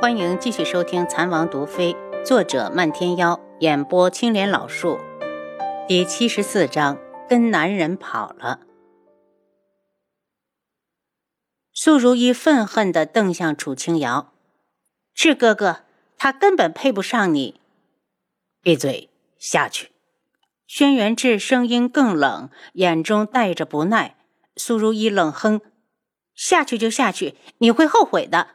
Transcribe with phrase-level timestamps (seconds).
[0.00, 1.92] 欢迎继续收听《残王毒妃》，
[2.24, 4.98] 作者漫天妖，演播青莲老树，
[5.86, 6.98] 第七十四章：
[7.28, 8.60] 跟男人跑了。
[11.74, 14.32] 苏如意愤恨地瞪向楚清瑶
[15.12, 15.80] ：“志哥哥，
[16.16, 17.60] 他根本配不上你。”
[18.64, 19.90] 闭嘴，下去。
[20.66, 24.16] 轩辕志声音更冷，眼中带着不耐。
[24.56, 25.60] 苏如意冷哼
[26.34, 28.52] ：“下去就下去，你会后悔的。”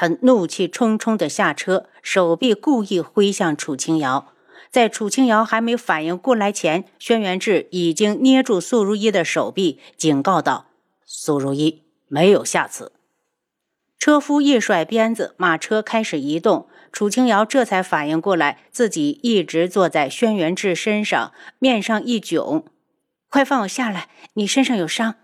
[0.00, 4.32] 他怒气冲冲地下车，手臂故意挥向楚清瑶。
[4.70, 10.66] 在楚清瑶还没反应过来前，轩辕志已经捏住苏如意的手臂，警告道
[11.04, 12.92] ：“苏如意，没有下次。”
[13.98, 16.68] 车夫一甩鞭子，马车开始移动。
[16.92, 22.62] 楚清瑶这才反应过来，自己一直坐在轩辕志身上，面上一窘
[23.28, 24.08] ：“快放我下来！
[24.34, 25.16] 你身上有伤。”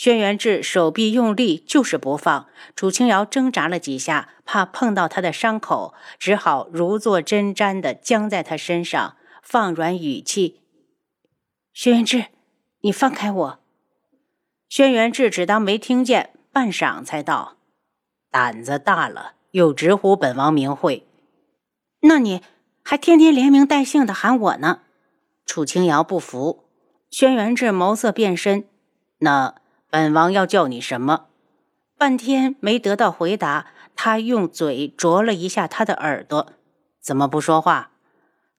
[0.00, 2.46] 轩辕志手臂用力，就是不放。
[2.74, 10.62] 楚清瑶挣扎了几下，怕碰到他的伤口，只好如坐针毡的僵在他身上，放软语气
[11.74, 12.24] ：“轩辕志，
[12.80, 13.58] 你放开我。”
[14.70, 17.58] 轩辕志只当没听见，半晌才道
[18.32, 21.06] ：“胆子大了，又直呼本王名讳，
[22.00, 22.40] 那你
[22.82, 24.80] 还天天连名带姓的喊我呢？”
[25.44, 26.64] 楚清瑶不服。
[27.10, 28.64] 轩辕志眸色变深，
[29.18, 29.56] 那。
[29.90, 31.26] 本王要叫你什么？
[31.98, 36.52] 半天没得到回答，他用嘴啄了一下他的耳朵，
[37.00, 37.90] 怎么不说话？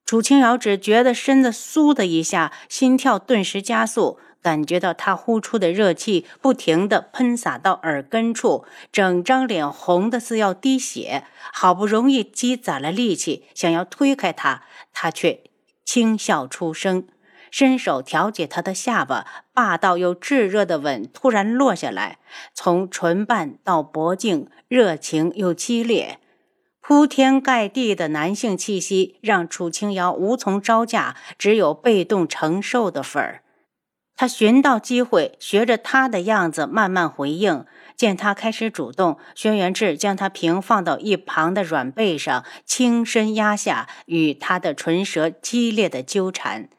[0.05, 11.23] 楚清瑶只觉得身子酥的一下，心跳顿时加速，感觉到他呼出的热气不停地喷洒到耳根处，整张脸红的似要滴血。
[11.53, 15.41] 好不容易积攒了力气，想要推开他，他却
[15.85, 17.07] 轻笑出声。
[17.51, 22.17] 伸手调节他的下巴，霸道又炙热的吻突然落下来，
[22.55, 26.17] 从唇瓣到脖颈，热情又激烈，
[26.79, 33.43] 铺天盖地的男性气息让楚清瑶无从招架，只有被动承受的份儿。
[34.15, 37.65] 他寻到机会，学着他的样子慢慢回应。
[37.95, 46.69] 见他开始主动，轩辕志将他平放到一旁的软背上，轻身压下，与他的唇舌激烈的纠缠。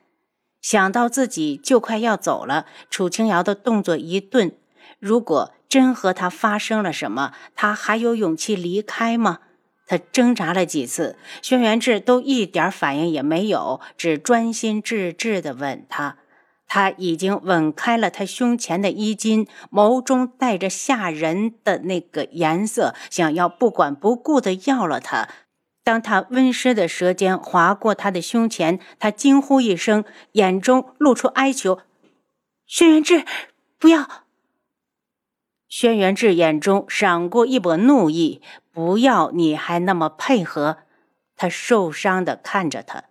[0.62, 4.52] 想到自己就快要走了，楚清瑶的动作一顿。
[4.98, 9.40] 如果真和他发生了什么，他还有勇气离开吗？
[9.86, 16.18] 他挣扎了几次，轩辕志都一点反应也没有，只专心致志地吻她。
[16.68, 25.28] 他已经吻开了他胸前的衣襟，眸中带着吓人的那个颜色，想要不管不顾地要了他。
[25.84, 31.80] 当他温湿的舌尖划过他的胸前，他惊呼一声，眼中露出哀求
[32.66, 33.24] ：“轩辕志，
[33.78, 34.08] 不要！”
[35.68, 40.78] 轩辕志眼中闪过一抹怒意：“不要，你还那么配合？”
[41.34, 43.04] 他受伤的看着他，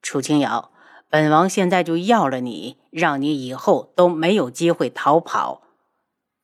[0.00, 0.70] 楚清瑶，
[1.08, 5.62] 本王现在就要了你，让你以后都没有机会逃跑。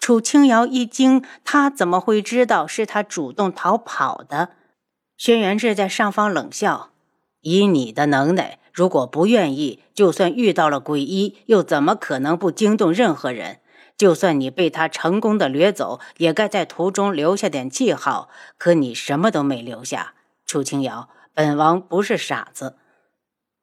[0.01, 4.57] 楚清瑶一惊，他怎么会知道是他主动逃跑的？
[5.25, 6.91] 轩辕志在上方冷笑
[7.43, 13.61] ：“以你的能耐，如果不愿意，就算遇到了鬼医，又怎么可能不惊动任何人？
[13.97, 18.31] 就算你被他成功的掠走，也该在途中留下点记号。
[18.59, 20.15] 可你什么都没留下。
[20.45, 22.75] 楚清瑶，本王不是傻子。”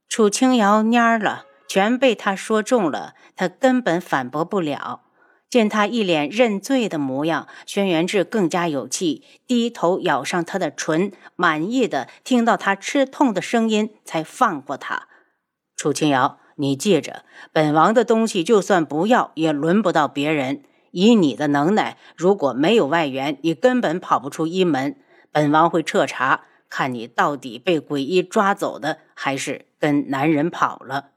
[0.07, 5.01] 楚清瑶蔫了，全被他说中了，他根本反驳不了。
[5.49, 15.07] 见他一脸认罪的模样，轩辕志更加有气，低头咬上他的唇，满意的听到他吃痛的声音，才放过他。
[15.75, 20.63] 楚清瑶，你记着，本王的东西就算不要，也轮不到别人。
[20.91, 24.97] 以你的能耐，如果没有外援，你根本跑不出一门。
[25.31, 31.11] 本王会彻查，看你到底被鬼医抓走的，还是跟男人跑了。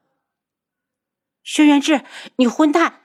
[1.42, 2.02] 轩辕志，
[2.36, 3.00] 你混蛋！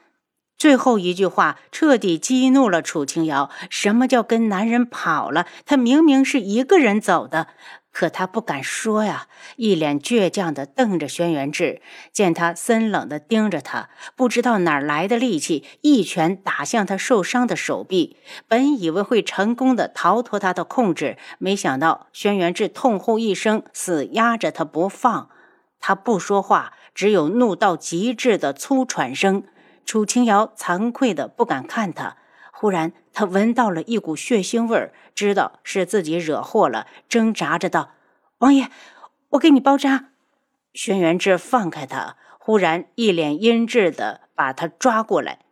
[0.58, 3.50] 最后一句话彻底激怒了楚清瑶。
[3.70, 5.46] 什么叫跟男人跑了？
[5.66, 7.48] 他明明是一个人走的，
[7.92, 11.82] 可他不敢说呀，一脸倔强地瞪着轩辕志。
[12.12, 18.18] 见他森冷地盯着他，不知道哪来的力气，一拳打向他受伤的手臂。
[18.48, 25.30] 本以为会成功的逃脱他的控制，没想到轩辕志痛呼一声，死压着他不放。
[25.80, 29.44] 他不说话，只有怒到极致的粗喘声。
[29.88, 32.18] 楚清瑶惭愧的不敢看他，
[32.52, 37.92] 忽然他闻到了一股血腥味儿，知道是自己惹祸了，挣扎着道
[38.40, 38.70] ：“王爷，
[39.30, 40.10] 我给你包扎。”
[40.76, 45.46] 轩辕志放开他，忽然一脸阴鸷的把他抓过来：“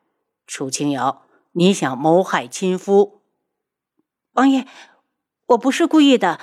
[0.46, 1.24] 楚清瑶，
[1.54, 3.22] 你想谋害亲夫？”
[4.36, 4.68] 王爷，
[5.46, 6.42] 我不是故意的。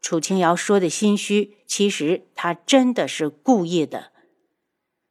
[0.00, 4.12] 楚清瑶说的心虚，其实他真的是故意的。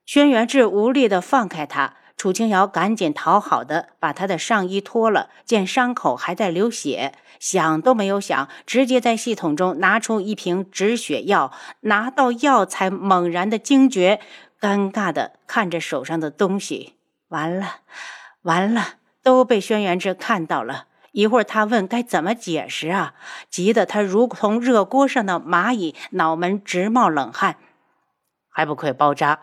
[0.05, 14.21] 轩辕志无力的放开他，楚清瑶赶紧讨好的把他的上衣脱了，见伤口还在流血，想都没有想，直接在系统中拿出一瓶止血药，拿到药才猛然的惊觉，
[14.59, 16.93] 尴尬的看着手上的东西，
[17.29, 17.77] 完了，
[18.43, 20.85] 完了，都被轩辕志看到了。
[21.13, 23.15] 一会儿他问该怎么解释啊，
[23.49, 27.57] 急得他如同热锅上的蚂蚁，脑门直冒冷汗，
[28.49, 29.39] 还不快包扎！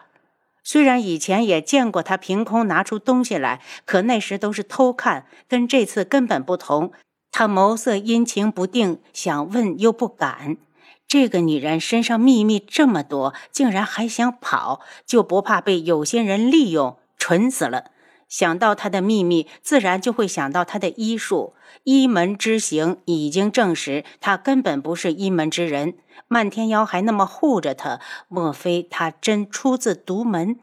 [0.70, 6.92] 虽然以前也见过他凭空拿出东西来，可那时都是偷看，跟这次根本不同。
[7.32, 10.58] 他眸色阴晴不定，想问又不敢。
[11.06, 16.98] 这个女人身上秘密这么多，竟然还想跑，就不怕被有些人利用？
[17.16, 17.84] 蠢死了！
[18.28, 21.54] 想到他的秘密，自然就会想到他的医术。
[21.84, 25.94] 一门之行已经证实，他根本不是一门之人。
[26.26, 30.58] 漫天妖还那么护着他，莫非他真出自独门？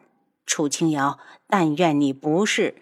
[0.46, 1.18] 楚清瑶，
[1.48, 2.76] 但愿你不是。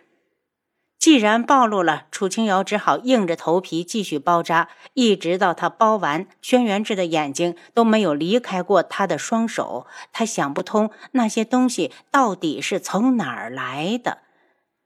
[0.98, 9.86] 既然暴露了，楚清瑶只好硬着头皮继续包扎，一直到他包完，轩辕志的眼睛都没有离开过他的双手。
[10.14, 14.20] 他想不通那些东西到底是从哪儿来的。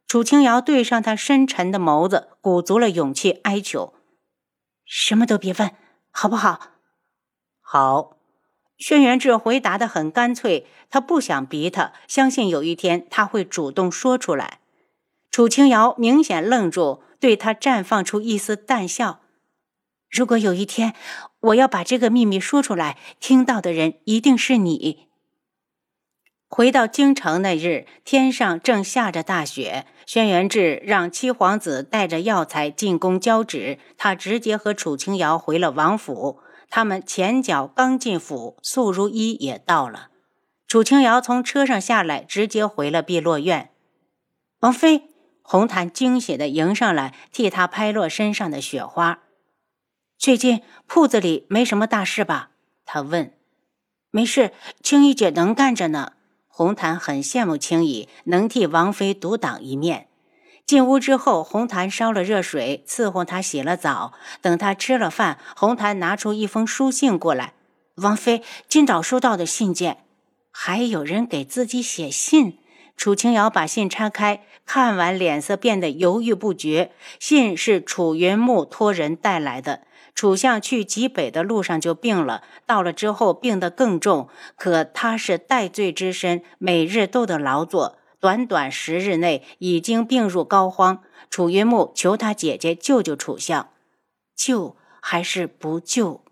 [0.08, 3.94] 楚清瑶对上他深沉的眸子，鼓足了勇气哀求
[4.86, 5.72] ：“什么都别问，
[6.10, 6.77] 好不好
[7.70, 8.16] ？”“好。”
[8.80, 14.60] 轩辕志回答的很干脆，他不想逼他，相信有一天他会主动说出来。
[15.32, 19.22] 楚清瑶明显愣住，对他绽放出一丝淡笑
[20.12, 20.94] ：“如果有一天
[21.40, 25.08] 我要把这个秘密说出来，听到的人一定是你。”
[26.48, 29.86] 回到京城那日，天上正下着大雪。
[30.06, 36.40] 轩辕志让七皇子带着药材进宫交旨，他直接和楚清瑶回了王府。
[36.70, 40.10] 他们前脚刚进府，素如一也到了。
[40.68, 43.72] 楚清瑶从车上下来，直接回了碧落院。
[44.60, 45.10] 王妃，
[45.42, 49.20] 红檀惊喜地迎上来，替她拍落身上的雪花。
[50.18, 52.52] 最近铺子里没什么大事吧？
[52.86, 53.34] 他问。
[54.10, 56.14] 没事，青衣姐能干着呢。
[56.48, 60.08] 红檀很羡慕青衣能替王妃独挡一面。
[60.68, 64.12] 进屋之后，红檀烧了热水伺候他洗了澡。
[64.42, 67.54] 等他吃了饭，红檀拿出一封书信过来
[67.96, 70.04] ：“王妃今早收到的信件，
[70.52, 72.60] 还有人给自己写信。”
[72.98, 76.92] 楚清瑶把信拆开，看完脸色变得犹豫不决。
[77.18, 79.84] 信是楚云木托人带来的。
[80.14, 84.28] 楚相去极北的路上就病了，到了之后病得更重。
[84.58, 91.00] 可他是戴罪之身，每日都得劳作，短短十日内已经病入膏肓。
[91.30, 93.70] 楚云木求他姐姐救救楚相，
[94.36, 96.24] 救还是不救？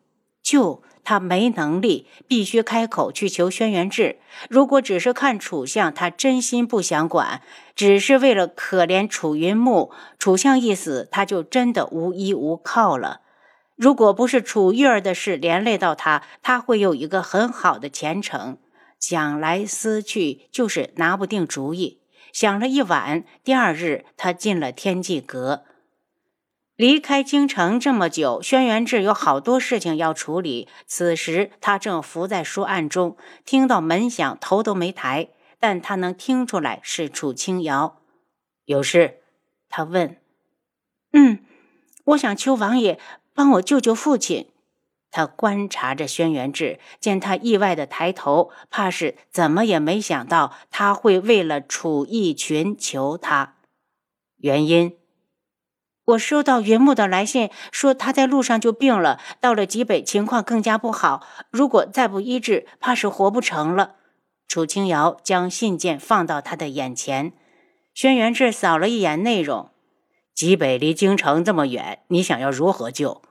[0.42, 4.20] 救他没能力，必须开口去求轩辕志。
[4.50, 7.42] 如果只是看楚相，他真心不想管，
[7.76, 9.92] 只是为了可怜楚云木。
[10.18, 13.22] 楚相一死，他就真的无依无靠了。
[13.76, 18.58] 如果不是楚玉儿的事连累到他，他会有一个很好的前程。
[19.08, 22.02] 想来思去，就是拿不定主意。
[22.34, 25.64] 想了一晚，第二日他进了天际阁。
[26.76, 30.68] 离开京城这么久，轩辕志有好多事情要处理。
[30.88, 38.02] 此时他正伏在书案中，听到门响，头都没抬，但他能听出来是楚清瑶。
[38.66, 39.20] 有事？
[39.70, 40.18] 他问。
[41.12, 41.46] 嗯，
[42.06, 43.00] 我想求王爷。
[43.36, 44.50] 帮我救救父亲。
[45.16, 53.56] 他观察着轩辕志，见他意外的抬头，怕是怎么也没想到他会为了楚逸群求他。
[54.36, 54.98] 原因，
[56.04, 63.96] 我收到云木的来信，说他在路上就病了，到了极北情况更加不好，如果再不医治，怕是活不成了。
[64.50, 67.32] 楚清瑶将信件放到他的眼前，
[67.94, 69.70] 轩辕志扫了一眼内容。
[70.34, 73.22] 极北离京城这么远，你想要如何救？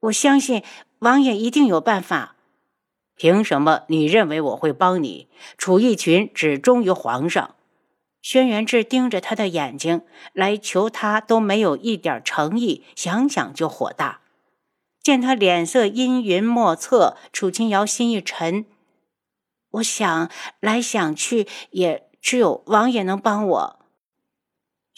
[0.00, 0.62] 我相信
[1.00, 2.36] 王爷一定有办法。
[3.16, 5.28] 凭什么你认为我会帮你？
[5.58, 7.54] 楚义群只忠于皇上。
[8.22, 10.02] 轩辕志盯着他的眼睛，
[10.32, 14.20] 来求他都没有一点诚意，想想就火大。
[15.02, 18.66] 见他脸色阴云莫测，楚清瑶心一沉。
[19.72, 20.30] 我想
[20.60, 23.79] 来想去，也只有王爷能帮我。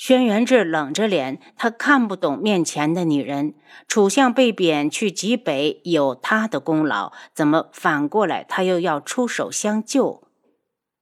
[0.05, 3.55] 轩辕志冷着脸，他看不懂面前的女人。
[3.87, 10.25] 楚相被贬去极北，有他的功劳，怎么反过来他又要出手相救？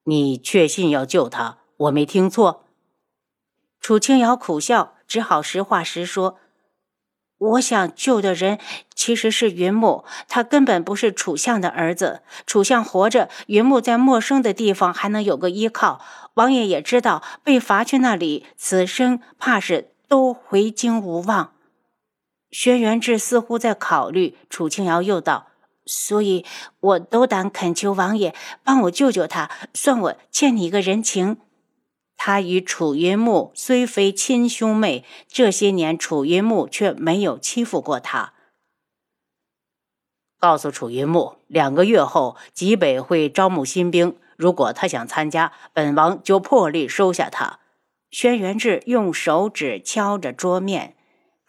[0.04, 1.60] 你确信要救他？
[1.78, 2.66] 我没听错。
[3.80, 6.36] 楚清瑶苦笑，只好实话实说
[7.40, 8.58] ：“我想救的人
[8.94, 12.20] 其实是云木，他根本不是楚相的儿子。
[12.46, 16.02] 楚相活着，云木在陌生的地方还能有个依靠。
[16.34, 21.54] 王爷也知道，被罚去那里，此生怕是都回京无望。
[22.50, 25.46] 轩辕志似乎在考虑，楚清瑶又道
[25.86, 26.44] ：“所以，
[26.80, 31.38] 我斗胆恳求王爷帮我救救他，算我欠你一个人情。”
[32.22, 38.34] 他与楚云木虽非亲兄妹，这些年楚云木却没有欺负过他。
[40.38, 47.60] 告诉楚云木，两个月后吉北会招募新兵，如果他想参加，本王就破例收下他。
[48.10, 50.96] 轩辕志用手指敲着桌面。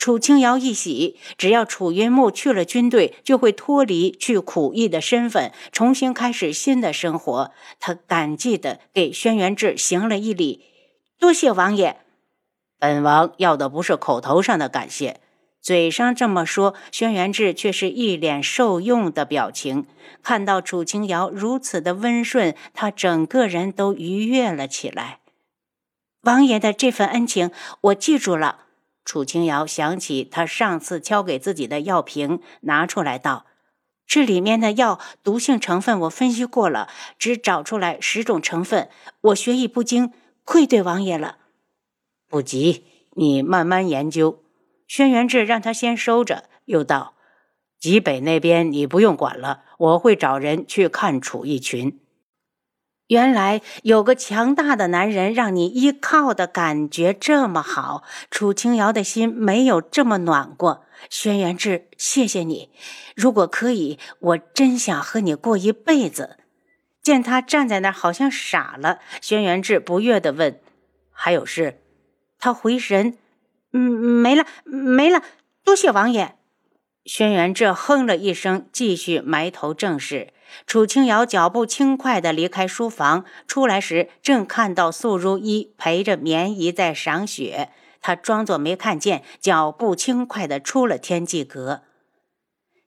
[0.02, 7.52] 楚清瑶一喜，只要楚云木去了军队，就会脱离去苦役的身份，重新开始新的生活。
[7.80, 10.66] 他感激地给轩辕志行了一礼
[11.22, 11.98] ：“多谢王爷。”
[12.82, 15.22] 本王要的不是口头上的感谢，
[15.62, 19.86] 嘴上这么说，轩辕志却是一脸受用的表情。
[20.24, 25.20] 看到楚清瑶如此的温顺，他整个人都愉悦了起来。
[26.22, 28.62] 王爷的这份恩情，我记住了。
[29.04, 33.46] 楚清瑶想起他上次交给自己的药瓶，拿出来道
[34.06, 38.90] ：“这里面的药毒性成分我分析过了，只找出来十种成分。
[39.22, 40.12] 我学艺不精，
[40.44, 41.38] 愧对王爷了。”
[42.30, 44.44] 不急，你慢慢研究。
[44.88, 47.16] 轩辕志让他先收着，又道
[47.80, 52.00] ：“极北那边你不用管了，我会找人去看楚逸群。”
[53.12, 60.86] 原来有个强大的男人让你依靠的感觉这么好，楚清瑶的心没有这么暖过。
[61.10, 62.70] 轩辕志，谢谢你。
[63.14, 66.38] 如果可以，我真想和你过一辈子。
[67.02, 69.00] 见他站在那儿，好像傻了。
[69.20, 70.62] 轩辕志不悦地问
[71.12, 71.82] ：“还有事？”
[72.40, 73.18] 他回神
[73.74, 75.22] ：“嗯，没了，没了。
[75.66, 76.38] 多谢王爷。”
[77.06, 80.34] 轩辕志哼了一声，继续埋头正事。
[80.68, 87.70] 楚清瑶脚步轻快地离开书房，出来时正看到素如一陪着绵姨在赏雪。
[88.02, 91.82] 她装作没看见，脚步轻快地出了天际阁。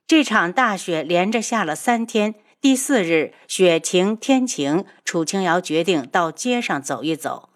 [0.07, 7.49] 这场大雪连着下了三天，第四日雪晴天晴，楚清瑶决定到街上走一走。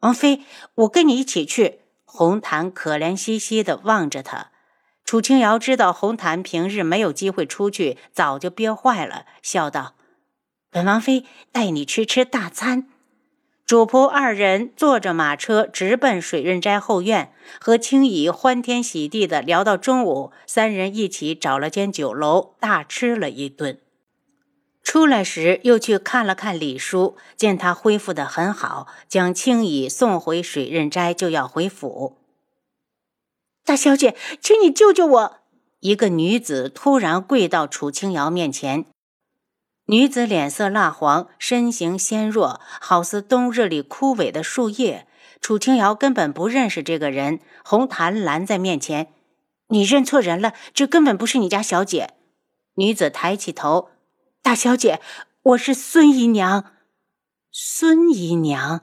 [0.00, 0.40] 王妃，
[0.74, 1.80] 我跟你一起去。
[2.04, 4.52] 红檀可怜兮兮地望着他。
[5.06, 9.94] 楚清瑶知道红檀平日没有机会出去，早就憋坏了，笑道
[10.68, 12.88] ：“本王妃带你去吃大餐。”
[13.64, 20.32] 主仆二人坐着马车直奔水润斋后院，和青姨欢天喜地的聊到中午。
[20.44, 23.78] 三人一起找了间酒楼，大吃了一顿。
[24.82, 32.16] 出来时又去看了看李叔，见他恢复得很好，将青姨送回水润斋，就要回府。
[33.66, 35.38] 大小姐，请你救救我！
[35.80, 38.86] 一个女子突然跪到楚清瑶面前。
[39.86, 45.08] 女子脸色蜡黄，身形纤弱，好似冬日里枯萎的树叶。
[45.40, 47.40] 楚清瑶根本不认识这个人。
[47.64, 49.12] 红檀拦在面前
[49.70, 52.14] ：“你认错人了，这根本不是你家小姐。”
[52.78, 53.90] 女子抬起头
[54.42, 55.00] ：“大小姐，
[55.42, 56.66] 我是孙姨娘。”
[57.50, 58.82] 孙姨娘。